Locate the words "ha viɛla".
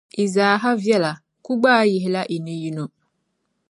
0.61-1.11